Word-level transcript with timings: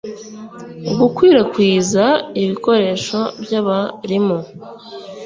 gukwirakwiza 0.97 2.05
ibikoresho 2.41 3.19
by'abarimu 3.43 4.37